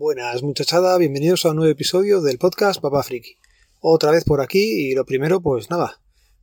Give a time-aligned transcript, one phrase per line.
[0.00, 3.36] Buenas muchachada, bienvenidos a un nuevo episodio del podcast Papá Friki.
[3.80, 6.00] Otra vez por aquí y lo primero pues nada,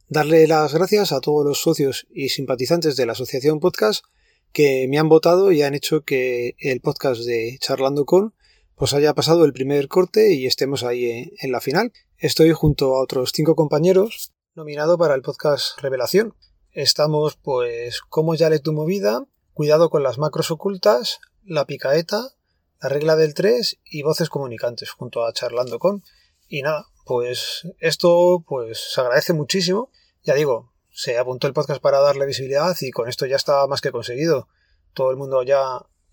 [0.10, 4.06] darle las gracias a todos los socios y simpatizantes de la asociación podcast
[4.54, 8.36] que me han votado y han hecho que el podcast de Charlando con
[8.76, 11.92] pues haya pasado el primer corte y estemos ahí en la final.
[12.20, 16.36] Estoy junto a otros cinco compañeros nominado para el podcast Revelación.
[16.74, 22.37] Estamos pues como ya le tu movida, cuidado con las macros ocultas, la picaeta,
[22.82, 26.04] la regla del 3 y voces comunicantes junto a charlando con.
[26.48, 29.92] Y nada, pues esto pues se agradece muchísimo.
[30.24, 33.82] Ya digo, se apuntó el podcast para darle visibilidad y con esto ya está más
[33.82, 34.48] que conseguido.
[34.94, 35.62] Todo el mundo ya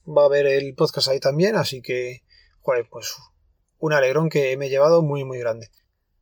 [0.07, 2.23] va a ver el podcast ahí también, así que,
[2.91, 3.15] pues
[3.79, 5.71] un alegrón que me he llevado muy muy grande.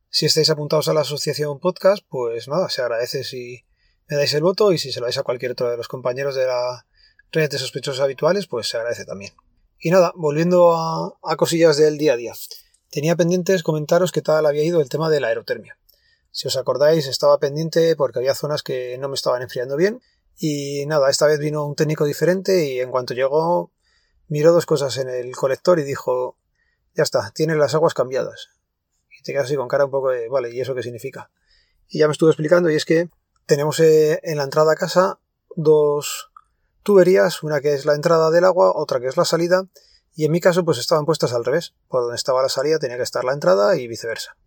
[0.09, 3.65] Si estáis apuntados a la asociación podcast, pues nada, se agradece si
[4.07, 6.35] me dais el voto y si se lo dais a cualquier otro de los compañeros
[6.35, 6.85] de la
[7.31, 9.33] red de sospechosos habituales, pues se agradece también.
[9.85, 12.31] Y nada, volviendo a, cosillas del día a día.
[12.89, 15.77] Tenía pendientes comentaros qué tal había ido el tema de la aerotermia.
[16.31, 20.01] Si os acordáis, estaba pendiente porque había zonas que no me estaban enfriando bien.
[20.37, 23.73] Y nada, esta vez vino un técnico diferente y en cuanto llegó,
[24.29, 26.37] miró dos cosas en el colector y dijo,
[26.95, 28.51] ya está, tienes las aguas cambiadas.
[29.19, 31.29] Y te quedas así con cara un poco de, vale, ¿y eso qué significa?
[31.89, 33.09] Y ya me estuve explicando y es que
[33.45, 35.19] tenemos eh, en la entrada a casa
[35.57, 36.31] dos,
[36.83, 39.63] tuberías, una que es la entrada del agua, otra que es la salida,
[40.13, 42.97] y en mi caso pues estaban puestas al revés, por donde estaba la salida tenía
[42.97, 44.37] que estar la entrada y viceversa.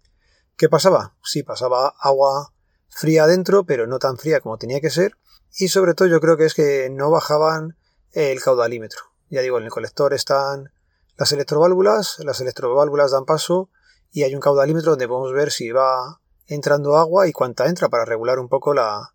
[0.57, 1.17] ¿Qué pasaba?
[1.23, 2.53] Sí, pasaba agua
[2.89, 5.17] fría adentro, pero no tan fría como tenía que ser,
[5.59, 7.77] y sobre todo yo creo que es que no bajaban
[8.13, 9.01] el caudalímetro.
[9.29, 10.71] Ya digo, en el colector están
[11.17, 13.71] las electroválvulas, las electroválvulas dan paso
[14.13, 18.05] y hay un caudalímetro donde podemos ver si va entrando agua y cuánta entra para
[18.05, 19.15] regular un poco la,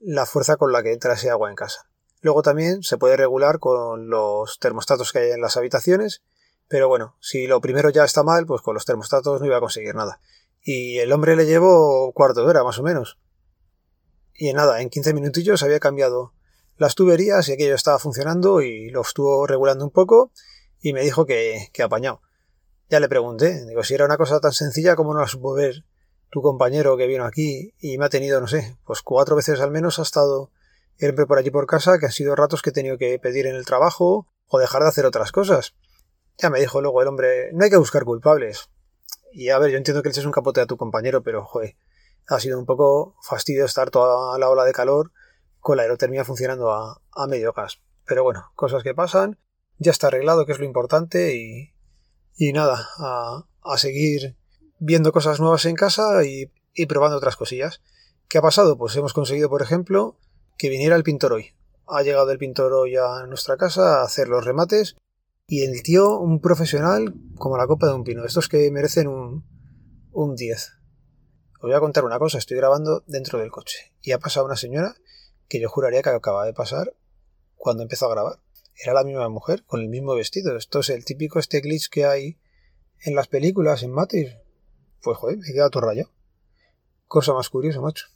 [0.00, 1.88] la fuerza con la que entra ese agua en casa.
[2.20, 6.22] Luego también se puede regular con los termostatos que hay en las habitaciones,
[6.68, 9.60] pero bueno, si lo primero ya está mal, pues con los termostatos no iba a
[9.60, 10.20] conseguir nada.
[10.62, 13.18] Y el hombre le llevó cuarto de hora, más o menos.
[14.34, 16.32] Y en nada, en 15 minutillos había cambiado
[16.76, 20.32] las tuberías y aquello estaba funcionando y lo estuvo regulando un poco
[20.80, 22.20] y me dijo que, que apañado.
[22.90, 25.84] Ya le pregunté, digo, si era una cosa tan sencilla como no la supo ver
[26.30, 29.70] tu compañero que vino aquí y me ha tenido, no sé, pues cuatro veces al
[29.70, 30.50] menos ha estado
[30.98, 33.54] Irme por allí por casa, que han sido ratos que he tenido que pedir en
[33.54, 35.74] el trabajo o dejar de hacer otras cosas.
[36.38, 38.70] Ya me dijo luego el hombre, no hay que buscar culpables.
[39.32, 41.76] Y a ver, yo entiendo que le eches un capote a tu compañero, pero joder,
[42.28, 45.12] ha sido un poco fastidio estar toda la ola de calor
[45.60, 47.82] con la aerotermia funcionando a, medio gas.
[48.06, 49.38] Pero bueno, cosas que pasan,
[49.78, 51.74] ya está arreglado, que es lo importante, y,
[52.36, 54.36] y nada, a, a seguir
[54.78, 57.82] viendo cosas nuevas en casa y, y probando otras cosillas.
[58.28, 58.76] ¿Qué ha pasado?
[58.76, 60.18] Pues hemos conseguido, por ejemplo,
[60.56, 61.54] que viniera el pintor hoy.
[61.86, 64.96] Ha llegado el pintor hoy a nuestra casa a hacer los remates
[65.46, 68.24] y el tío, un profesional como la copa de un pino.
[68.24, 69.44] Estos que merecen un,
[70.12, 70.72] un 10.
[71.54, 74.56] Os voy a contar una cosa, estoy grabando dentro del coche y ha pasado una
[74.56, 74.96] señora
[75.48, 76.94] que yo juraría que acaba de pasar
[77.54, 78.40] cuando empezó a grabar.
[78.74, 80.56] Era la misma mujer, con el mismo vestido.
[80.56, 82.38] Esto es el típico este glitch que hay
[83.00, 84.36] en las películas, en Matrix.
[85.02, 86.10] Pues joder, me he quedado todo rayado.
[87.06, 88.06] Cosa más curiosa, macho.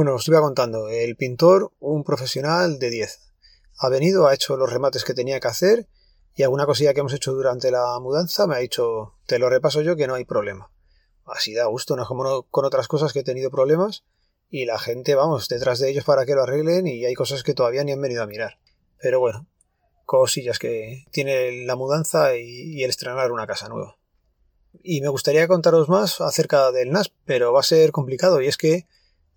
[0.00, 0.88] Bueno, os iba contando.
[0.88, 3.20] El pintor, un profesional de 10.
[3.80, 5.88] Ha venido, ha hecho los remates que tenía que hacer
[6.34, 9.82] y alguna cosilla que hemos hecho durante la mudanza me ha dicho, te lo repaso
[9.82, 10.72] yo que no hay problema.
[11.26, 14.06] Así da gusto, no es como con otras cosas que he tenido problemas
[14.48, 17.52] y la gente, vamos, detrás de ellos para que lo arreglen y hay cosas que
[17.52, 18.58] todavía ni han venido a mirar.
[19.02, 19.48] Pero bueno,
[20.06, 23.98] cosillas que tiene la mudanza y, y el estrenar una casa nueva.
[24.82, 28.56] Y me gustaría contaros más acerca del NAS, pero va a ser complicado y es
[28.56, 28.86] que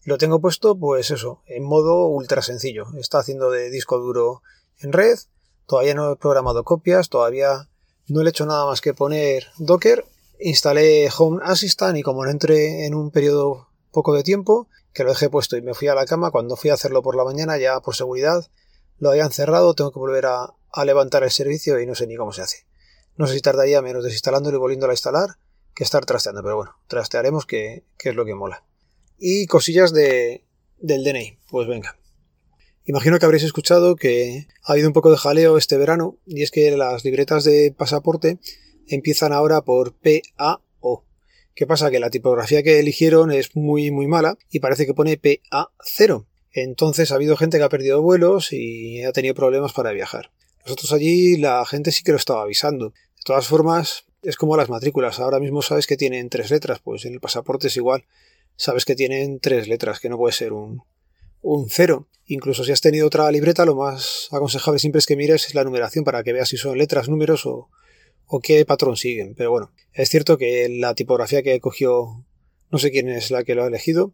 [0.06, 2.88] lo tengo puesto, pues eso, en modo ultra sencillo.
[2.98, 4.42] Está haciendo de disco duro
[4.80, 5.18] en red.
[5.66, 7.70] Todavía no he programado copias, todavía
[8.08, 10.06] no le he hecho nada más que poner Docker.
[10.40, 15.12] Instalé Home Assistant y como no entré en un periodo poco de tiempo, que lo
[15.12, 17.58] dejé puesto y me fui a la cama, cuando fui a hacerlo por la mañana,
[17.58, 18.46] ya por seguridad,
[19.00, 20.54] lo habían cerrado, tengo que volver a,
[20.84, 22.66] levantar el servicio y no sé ni cómo se hace.
[23.16, 25.38] No sé si tardaría menos desinstalándolo y volviéndolo a instalar
[25.76, 28.64] que estar trasteando, pero bueno, trastearemos que, que es lo que mola.
[29.18, 30.44] Y cosillas de,
[30.80, 31.38] del DNI.
[31.50, 31.98] Pues venga.
[32.86, 36.52] Imagino que habréis escuchado que ha habido un poco de jaleo este verano y es
[36.52, 38.40] que las libretas de pasaporte
[38.88, 41.06] empiezan ahora por PAO.
[41.56, 41.92] ¿Qué pasa?
[41.92, 46.26] Que la tipografía que eligieron es muy muy mala y parece que pone PA0.
[46.52, 50.32] Entonces ha habido gente que ha perdido vuelos y ha tenido problemas para viajar.
[50.66, 52.90] Nosotros allí la gente sí que lo estaba avisando.
[52.90, 55.20] De todas formas, es como las matrículas.
[55.20, 58.06] Ahora mismo sabes que tienen tres letras, pues en el pasaporte es igual
[58.56, 60.84] sabes que tienen tres letras, que no puede ser un,
[61.44, 62.08] un cero.
[62.26, 66.04] Incluso si has tenido otra libreta, lo más aconsejable siempre es que mires la numeración
[66.04, 67.70] para que veas si son letras, números o,
[68.42, 69.36] qué patrón siguen.
[69.36, 72.26] Pero bueno, es cierto que la tipografía que cogió,
[72.72, 74.14] no sé quién es la que lo ha elegido,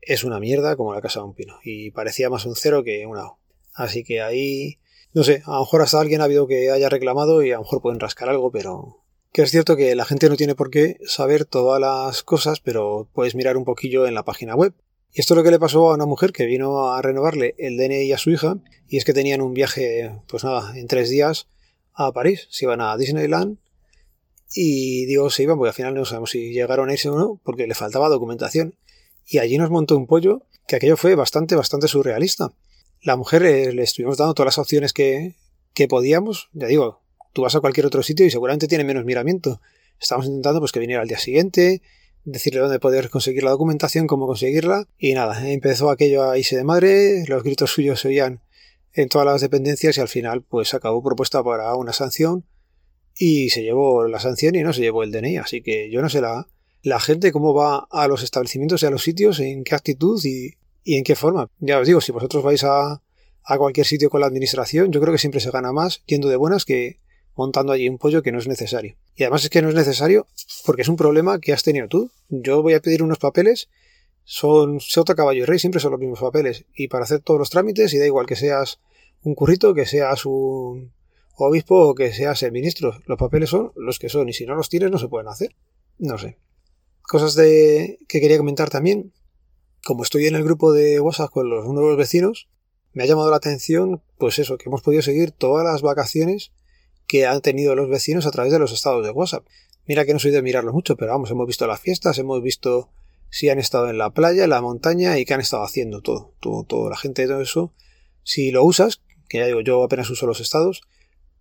[0.00, 1.58] es una mierda como la casa de un pino.
[1.62, 3.38] Y parecía más un cero que una O.
[3.74, 4.78] Así que ahí,
[5.12, 7.62] no sé, a lo mejor hasta alguien ha habido que haya reclamado y a lo
[7.62, 9.01] mejor pueden rascar algo, pero
[9.32, 13.08] que es cierto que la gente no tiene por qué saber todas las cosas, pero
[13.14, 14.74] puedes mirar un poquillo en la página web.
[15.10, 17.76] Y esto es lo que le pasó a una mujer que vino a renovarle el
[17.76, 18.58] DNI a su hija,
[18.88, 21.48] y es que tenían un viaje, pues nada, en tres días
[21.94, 22.46] a París.
[22.50, 23.58] Se iban a Disneyland
[24.54, 27.40] y digo, se iban, porque al final no sabemos si llegaron a irse o no,
[27.42, 28.74] porque le faltaba documentación.
[29.26, 32.54] Y allí nos montó un pollo que aquello fue bastante, bastante surrealista.
[33.00, 35.36] La mujer eh, le estuvimos dando todas las opciones que,
[35.74, 36.50] que podíamos.
[36.52, 37.01] Ya digo,
[37.32, 39.60] tú vas a cualquier otro sitio y seguramente tiene menos miramiento.
[40.00, 41.82] Estamos intentando pues que viniera al día siguiente,
[42.24, 46.64] decirle dónde poder conseguir la documentación, cómo conseguirla, y nada, empezó aquello a irse de
[46.64, 48.40] madre, los gritos suyos se oían
[48.94, 52.44] en todas las dependencias y al final pues acabó propuesta para una sanción
[53.16, 56.08] y se llevó la sanción y no se llevó el DNI, así que yo no
[56.08, 56.48] sé la,
[56.82, 60.54] la gente cómo va a los establecimientos y a los sitios, en qué actitud y,
[60.84, 61.48] y en qué forma.
[61.58, 63.02] Ya os digo, si vosotros vais a,
[63.44, 66.36] a cualquier sitio con la administración, yo creo que siempre se gana más yendo de
[66.36, 67.00] buenas que
[67.36, 68.96] montando allí un pollo que no es necesario.
[69.14, 70.26] Y además es que no es necesario
[70.64, 72.10] porque es un problema que has tenido tú.
[72.28, 73.68] Yo voy a pedir unos papeles,
[74.24, 76.64] son Sota Caballo y Rey, siempre son los mismos papeles.
[76.74, 78.80] Y para hacer todos los trámites, y da igual que seas
[79.22, 80.92] un currito, que seas un
[81.36, 84.54] obispo o que seas el ministro, los papeles son los que son y si no
[84.54, 85.54] los tienes no se pueden hacer.
[85.98, 86.38] No sé.
[87.02, 89.12] Cosas de que quería comentar también.
[89.84, 92.48] Como estoy en el grupo de WhatsApp con los nuevos vecinos,
[92.92, 96.52] me ha llamado la atención, pues eso, que hemos podido seguir todas las vacaciones
[97.12, 99.44] que han tenido los vecinos a través de los estados de WhatsApp.
[99.86, 102.88] Mira que no soy de mirarlo mucho, pero vamos, hemos visto las fiestas, hemos visto
[103.28, 106.32] si han estado en la playa, en la montaña y qué han estado haciendo todo,
[106.40, 106.88] todo, todo.
[106.88, 107.74] La gente todo eso,
[108.22, 110.80] si lo usas, que ya digo, yo apenas uso los estados,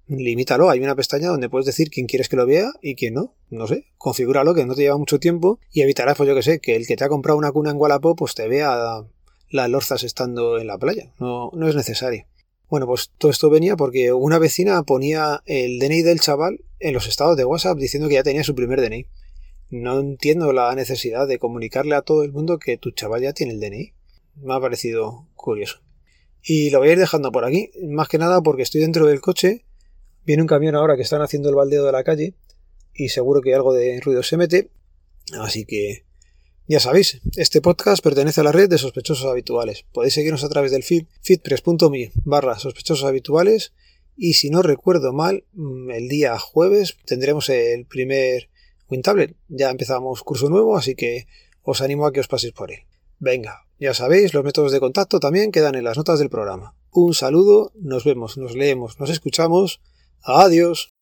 [0.07, 0.69] limítalo.
[0.69, 3.33] Hay una pestaña donde puedes decir quién quieres que lo vea y quién no.
[3.49, 6.59] No sé, configúralo, que no te lleva mucho tiempo y evitarás, pues yo que sé,
[6.59, 9.05] que el que te ha comprado una cuna en Wallapop, pues te vea
[9.49, 11.13] las lorzas estando en la playa.
[11.17, 12.25] No, no es necesario.
[12.71, 17.05] Bueno, pues todo esto venía porque una vecina ponía el DNI del chaval en los
[17.05, 19.07] estados de WhatsApp diciendo que ya tenía su primer DNI.
[19.71, 23.51] No entiendo la necesidad de comunicarle a todo el mundo que tu chaval ya tiene
[23.51, 23.93] el DNI.
[24.37, 25.81] Me ha parecido curioso.
[26.41, 29.19] Y lo voy a ir dejando por aquí, más que nada porque estoy dentro del
[29.19, 29.65] coche,
[30.23, 32.35] viene un camión ahora que están haciendo el baldeo de la calle
[32.93, 34.69] y seguro que algo de ruido se mete,
[35.41, 36.05] así que
[36.67, 39.85] ya sabéis, este podcast pertenece a la red de sospechosos habituales.
[39.91, 43.73] Podéis seguirnos a través del feed feedpress.me barra sospechosos habituales
[44.15, 48.49] y si no recuerdo mal, mm, el día jueves tendremos el primer
[48.89, 49.35] WinTablet.
[49.47, 51.27] Ya empezamos curso nuevo, así que
[51.63, 52.81] os animo a que os paséis por él.
[53.19, 56.75] Venga, ya sabéis, los métodos de contacto también quedan en las notas del programa.
[56.91, 59.81] Un saludo, nos vemos, nos leemos, nos escuchamos.
[60.23, 60.93] Adiós.